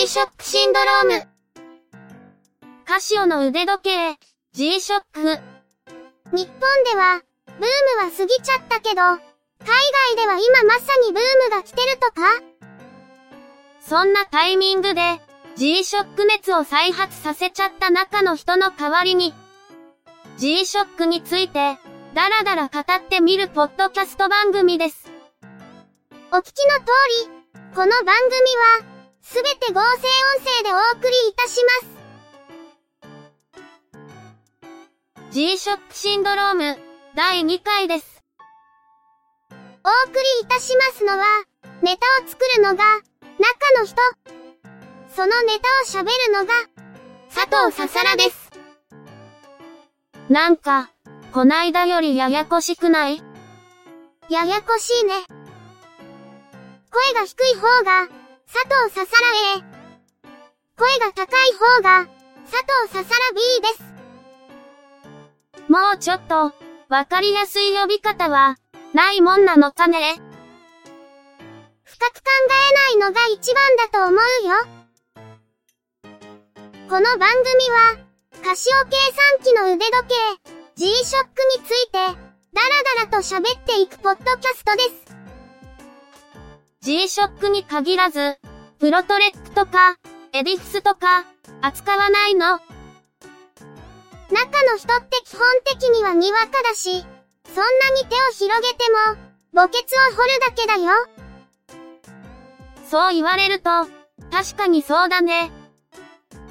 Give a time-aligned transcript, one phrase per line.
[0.00, 1.28] G-SHOCK シンドローム。
[2.86, 4.16] カシオの腕時計、
[4.54, 5.02] G-SHOCK。
[6.32, 7.66] 日本では、ブーム
[8.06, 9.20] は過ぎちゃったけど、海
[10.16, 12.22] 外では今まさにブームが来てるとか？
[13.82, 15.20] そんなタイミングで、
[15.56, 19.34] G-SHOCK 熱を再発させちゃった中の人の代わりに、
[20.38, 21.76] G-SHOCK について、
[22.14, 25.12] だらだら語ってみるポッドキャスト番組です。
[26.32, 26.86] お聞きの通
[27.26, 28.89] り、この番組は、
[29.32, 31.86] すべて合成音声でお送りいたしま
[35.28, 35.30] す。
[35.30, 36.76] G-SHOCK シンドローム、
[37.14, 38.24] 第2回です。
[39.52, 41.24] お送りいたしますのは、
[41.80, 42.84] ネタを作るのが、
[43.38, 43.94] 中の人。
[45.14, 46.52] そのネタを喋るのが、
[47.32, 48.50] 佐藤ささらです。
[50.28, 50.90] なんか、
[51.32, 53.22] こないだよりややこしくない？
[54.28, 55.14] ややこしいね。
[56.90, 58.08] 声が低い方が、
[58.52, 59.28] 佐藤ささら
[59.58, 59.62] A。
[60.76, 62.08] 声が高い方が、
[62.50, 65.70] 佐藤ささら B です。
[65.70, 66.52] もうちょっと、
[66.88, 68.56] わかりやすい呼び方は、
[68.92, 70.16] ないもんなのかね
[71.84, 72.22] 深く考
[72.90, 74.56] えないのが一番だと思うよ。
[76.88, 77.98] この番組は、
[78.42, 78.96] カシオ計
[79.38, 80.16] 算機の腕時計、
[80.74, 81.98] G-SHOCK について、
[82.52, 85.09] ダラダラと喋っていくポッドキャストです。
[86.82, 88.38] G-SHOCK に限らず、
[88.78, 89.96] プロトレックとか、
[90.32, 91.26] エディフスとか、
[91.60, 92.58] 扱わないの
[94.30, 97.04] 中の人って基本的にはにわかだし、
[97.44, 97.64] そんな
[98.00, 100.92] に手を広げても、墓穴を掘るだけだよ。
[102.88, 103.70] そう言われると、
[104.30, 105.50] 確かにそうだね。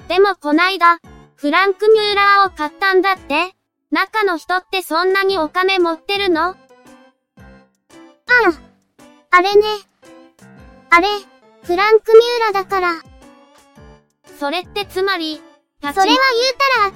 [0.09, 0.99] でもこないだ、
[1.33, 3.53] フランク・ミューラーを買ったんだって
[3.89, 6.49] 中の人ってそんなにお金持ってるの？
[6.49, 6.57] ああ。
[9.31, 9.63] あれね。
[10.91, 11.07] あれ、
[11.63, 12.95] フランク・ミューラだから。
[14.39, 15.41] それってつまり、
[15.81, 16.15] それは言う
[16.73, 16.95] たらあか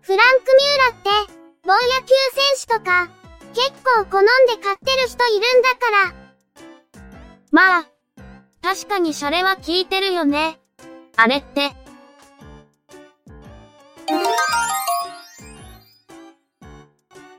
[0.00, 1.32] フランク・ミューラって、
[1.64, 3.08] 棒野球選手とか、
[3.54, 6.14] 結構好んで買ってる人いるんだから。
[7.50, 7.86] まあ、
[8.62, 10.58] 確かにシャレは効いてるよね。
[11.16, 11.72] あれって。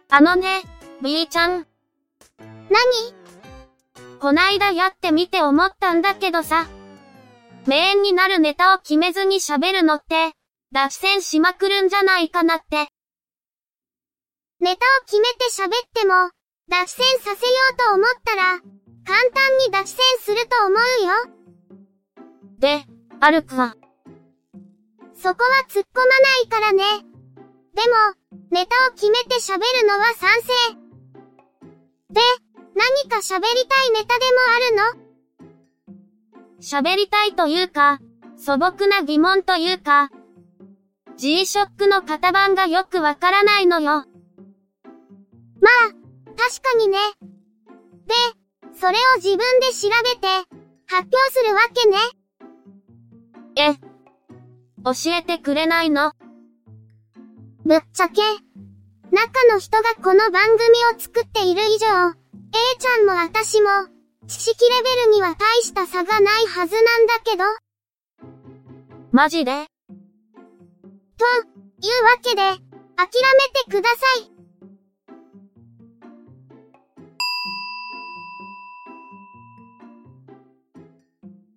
[0.10, 0.62] あのね、
[1.02, 1.66] B ちゃん。
[2.70, 3.23] 何？
[4.24, 6.66] こないだやってみて思ったんだけどさ。
[7.68, 10.32] メインになるネタを決めずに喋るのって、
[10.72, 12.88] 脱線しまくるんじゃないかなって。
[14.62, 16.14] ネタを決めて喋っても、
[16.70, 18.62] 脱線させようと思ったら、
[19.04, 22.30] 簡単に脱線すると思うよ。
[22.60, 22.86] で、
[23.20, 23.76] あるか。
[25.16, 26.84] そこは突っ込まないからね。
[27.74, 30.94] でも、ネタを決めて喋るのは賛成。
[32.10, 32.53] で、何
[33.14, 36.62] か喋りたいネタでもあるの？
[36.62, 38.00] 喋りたいというか、
[38.38, 40.10] 素朴な疑問というか、
[41.18, 43.92] G-SHOCK の型番がよくわからないのよ。
[43.92, 45.94] まあ、
[46.36, 46.98] 確かにね。
[48.08, 48.16] で、
[48.74, 50.28] それを自分で調べて、
[50.88, 51.98] 発表するわけね。
[53.56, 53.76] え、
[54.84, 56.14] 教えてくれないの？
[57.64, 58.22] ぶっちゃけ、
[59.12, 60.58] 中の人がこの番組
[60.96, 62.16] を作っている以上、
[62.56, 63.68] A ちゃんも私も、
[64.28, 67.44] 知識レベルには大した差がないはずなんだけど。
[69.12, 69.66] マジで？
[71.18, 71.26] と、
[71.82, 74.30] いうわけで、諦めてください。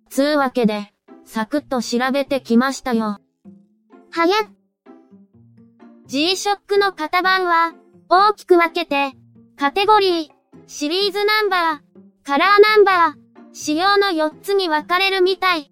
[0.09, 0.91] つうわけで、
[1.25, 3.19] サクッと調べてきましたよ。
[4.09, 4.49] はやっ
[6.07, 7.75] G-SHOCK の型番は、
[8.09, 9.11] 大きく分けて、
[9.59, 10.36] カテゴリー、
[10.69, 15.71] シリーズナンバー、カラーナンバー、仕様の4つに分かれるみたい。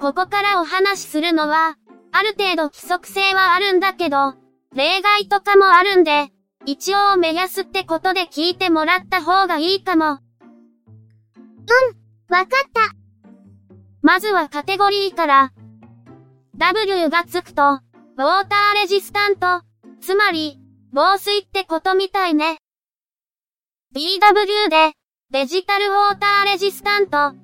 [0.00, 1.76] ここからお話しするのは、
[2.12, 4.36] ある程度規則性はあるんだけど、
[4.74, 6.30] 例外とかもあるんで、
[6.64, 10.06] 一応目安ってことで聞いてもらった方がいいかも。
[10.06, 10.16] うん、
[12.34, 12.94] わかった。
[14.00, 15.52] まずはカテゴリーから、
[16.56, 17.80] W がつくと、ウォー
[18.16, 19.62] ターレジスタント。
[20.00, 20.58] つまり、
[20.90, 22.61] 防水ってことみたいね。
[23.94, 24.94] BW で、
[25.30, 27.36] デジタルウォーターレジスタント。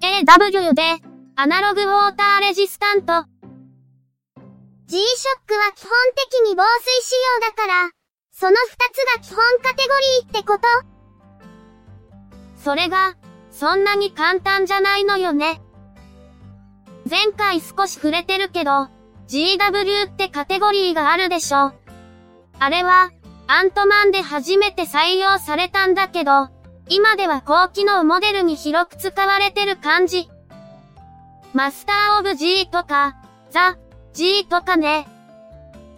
[0.00, 0.82] AW で、
[1.36, 3.24] アナログウォーターレジスタント。
[4.88, 7.90] G-SHOCK は基本的に防水仕様だから、
[8.32, 10.64] その二つが基本カテゴリーってこと
[12.56, 13.14] それが、
[13.52, 15.60] そんなに簡単じゃないのよね。
[17.08, 18.88] 前回少し触れてるけど、
[19.28, 21.72] GW ってカテゴリーがあるでしょ。
[22.58, 23.12] あれは、
[23.46, 26.48] アントマンで初めて採用されたんだけど、
[26.88, 30.28] 今では高機能モデルに広く使われてる感じ。
[31.52, 33.16] マスターオブ G とか、
[33.50, 33.76] ザ、
[34.12, 35.06] G とかね。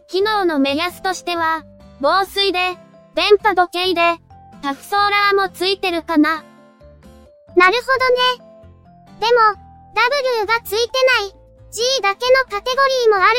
[0.08, 1.64] 機能の目安としては、
[2.00, 2.76] 防水で、
[3.14, 4.18] 電波時計で、
[4.62, 6.44] タフソーラーもついてるかな。
[7.56, 8.46] なるほどね。
[9.20, 9.32] でも、
[9.94, 11.34] W がついてない、
[11.70, 13.38] G だけのカテゴリーもある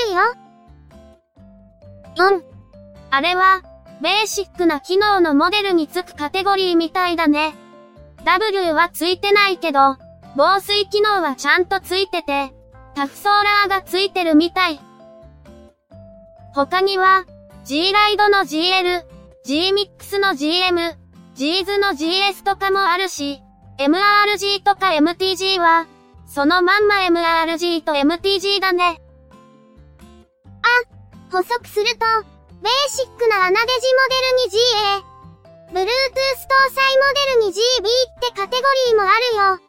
[2.25, 2.29] よ。
[2.29, 2.43] うん。
[3.11, 3.61] あれは、
[4.01, 7.55] ベーシックな機能のモデルにつくカテゴリーみたいだね。
[8.25, 9.97] W はついてないけど、
[10.35, 12.53] 防水機能はちゃんとついてて、
[12.93, 14.79] タフソーラーがついてるみたい。
[16.53, 17.25] 他には、
[17.63, 19.03] G ライドの GL、
[19.43, 20.95] G ミックスの GM、
[21.33, 23.41] G ズの GS とかもあるし、
[23.79, 25.87] MRG とか MTG は、
[26.27, 28.99] そのまんま MRG と MTG だね。
[30.61, 35.17] あ、補足すると、ベーシックなアナデジモデルに GA、
[35.73, 39.67] Bluetooth 搭載モデルに GB ってカテゴリーもあるよ。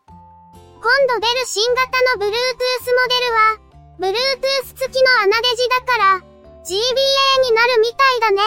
[0.80, 1.82] 今度出る新型
[2.16, 3.58] の Bluetooth モデルは、
[3.98, 6.20] Bluetooth 付きのアナデジだから、
[6.64, 8.42] GBA になるみたいだね。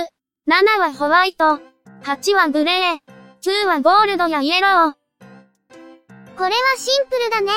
[0.48, 1.60] 7はホワイト、
[2.02, 2.98] 8はグレー、
[3.42, 4.92] 9はゴールドやイエロー。
[6.36, 7.52] これはシンプルだね。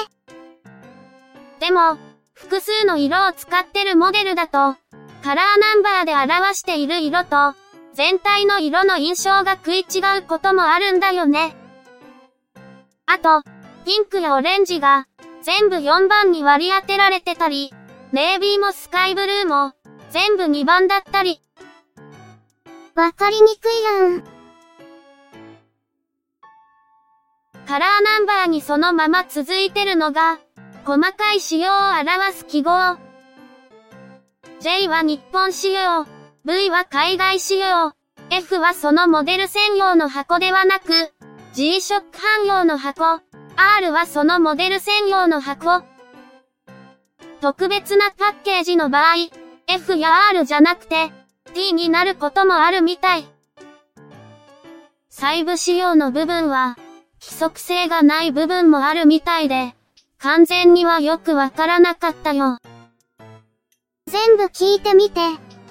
[1.59, 1.97] でも、
[2.33, 4.77] 複数の色を使ってるモデルだと、
[5.21, 7.53] カラーナンバーで表している色と、
[7.99, 11.53] 全体の色の印象が食い違うこともあるんだよね。
[13.05, 13.43] あと、
[13.83, 15.05] ピンクやオレンジが、
[15.41, 17.73] 全部4番に割り当てられてたり、
[18.13, 19.73] ネイビーもスカイブルーも、
[20.11, 21.41] 全部2番だったり。
[22.95, 24.23] わかりにくいやん。
[27.68, 30.39] カラーナンバーにそのまま続いてるのが、
[30.85, 32.71] 細かい仕様を表す記号。
[34.61, 36.06] J は日本仕様、
[36.49, 37.94] V は海外仕様、
[38.31, 41.13] F はそのモデル専用の箱ではなく、
[41.53, 43.21] G-SHOCK 汎用の箱。
[43.56, 45.83] R はそのモデル専用の箱。
[47.39, 49.29] 特別なパッケージの場合、
[49.68, 51.11] F や R じゃなくて、
[51.53, 53.27] T になることもあるみたい。
[55.09, 56.77] 細部仕様の部分は、
[57.21, 59.75] 規則性がない部分もあるみたいで、
[60.18, 62.57] 完全にはよくわからなかったよ。
[64.07, 65.21] 全部聞いてみて、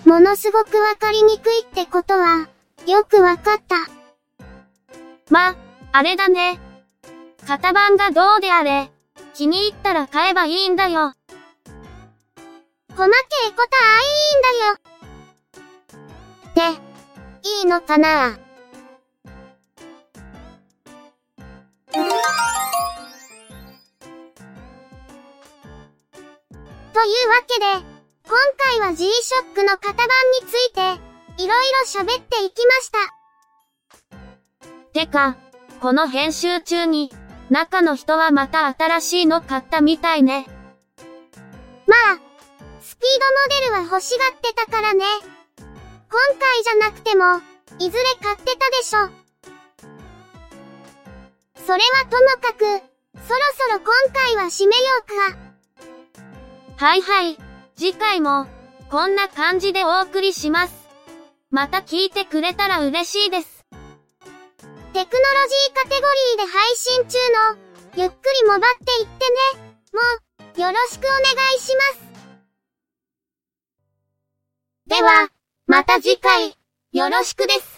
[0.09, 2.49] ものすごくわかりにくいってことは、
[2.87, 3.77] よくわかった。
[5.29, 5.55] ま、
[5.93, 6.59] あれだね。
[7.47, 8.91] 型番がどうであれ、
[9.35, 11.13] 気に入ったら買えばいいんだよ。
[12.97, 13.17] 細け
[13.49, 14.41] えことはいいん
[16.57, 16.73] だよ。
[16.73, 16.79] で、
[17.61, 18.39] いいのかな？
[21.93, 22.03] という
[27.29, 27.98] わけで、
[28.29, 30.07] 今回は G-SHOCK の型番
[30.43, 30.81] について、
[31.43, 32.99] いろいろ喋っていきました。
[34.93, 35.39] てか、
[35.81, 37.11] この編集中に、
[37.49, 40.47] 中の人はまた新しいの買ったみたいね。
[41.87, 42.21] まあ、
[42.83, 45.07] スピードモデルは欲しがってたからね。
[45.57, 45.67] 今
[46.39, 47.41] 回じゃなくても、
[47.79, 49.09] いずれ買ってたでしょ。
[51.67, 52.65] それはともかく、
[53.27, 56.85] そろそろ今回は締めようか。
[56.85, 57.48] はいはい。
[57.79, 58.49] 次回も、
[58.91, 60.89] こんな感じでお送りします。
[61.49, 63.65] また聞いてくれたら嬉しいです。
[63.71, 63.87] テク
[64.65, 65.07] ノロジー
[65.75, 67.19] カテゴリーで配信中
[67.97, 69.77] の、ゆっくりもばっていってね。
[69.93, 70.01] も
[70.57, 71.21] う、よろしくお願
[71.57, 72.09] いします。
[74.89, 75.31] では、
[75.69, 76.57] また次回、
[76.91, 77.78] よろしくです。